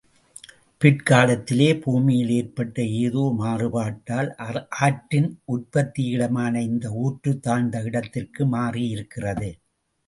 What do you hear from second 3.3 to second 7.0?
மாறுபட்டால், ஆற்றின் உற்பத்தியிடமான இந்த